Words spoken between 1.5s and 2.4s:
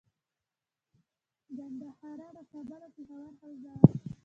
ګندهارا د